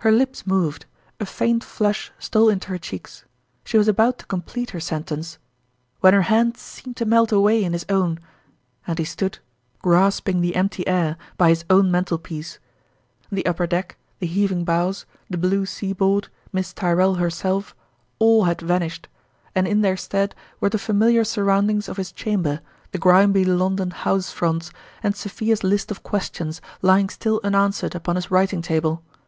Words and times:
Her 0.00 0.10
lips 0.10 0.48
moved, 0.48 0.86
a 1.20 1.24
faint 1.24 1.62
flush 1.62 2.10
stole 2.18 2.48
into 2.48 2.70
her 2.70 2.76
cheeks; 2.78 3.24
she 3.62 3.78
was 3.78 3.86
about 3.86 4.18
to 4.18 4.26
complete 4.26 4.70
her 4.70 4.80
sen 4.80 5.04
tence, 5.04 5.38
when 6.00 6.12
her 6.12 6.22
hand 6.22 6.56
seemed 6.56 6.96
to 6.96 7.04
melt 7.04 7.30
away 7.30 7.62
in 7.62 7.72
his 7.72 7.86
own, 7.88 8.18
and 8.84 8.98
he 8.98 9.04
stood, 9.04 9.38
grasping 9.80 10.40
the 10.40 10.56
empty 10.56 10.84
air, 10.88 11.16
by 11.36 11.50
his 11.50 11.64
own 11.70 11.88
mantelpiece. 11.88 12.58
The 13.30 13.46
upper 13.46 13.68
deck, 13.68 13.96
the 14.18 14.26
heaving 14.26 14.64
bows, 14.64 15.06
the 15.30 15.38
blue 15.38 15.66
seaboard, 15.66 16.26
Miss 16.52 16.72
Tyr 16.72 16.96
rell 16.96 17.14
herself, 17.14 17.76
all 18.18 18.42
had 18.42 18.60
vanished; 18.60 19.06
and 19.54 19.68
in 19.68 19.82
their 19.82 19.96
stead 19.96 20.34
were 20.58 20.70
the 20.70 20.80
familiar 20.80 21.22
surroundings 21.22 21.88
of 21.88 21.96
his 21.96 22.10
chamber, 22.10 22.60
the 22.90 22.98
grimy 22.98 23.44
London 23.44 23.90
housefronts, 23.92 24.72
and 25.00 25.14
Sophia's 25.14 25.62
list 25.62 25.92
of 25.92 26.02
questions 26.02 26.60
lying 26.82 27.08
still 27.08 27.40
unanswered 27.44 27.94
upon 27.94 28.16
his 28.16 28.32
writing 28.32 28.62
table 28.62 29.04